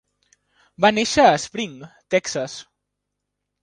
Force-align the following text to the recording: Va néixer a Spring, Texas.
Va 0.85 0.91
néixer 0.95 1.27
a 1.33 1.37
Spring, 1.45 1.79
Texas. 2.17 2.61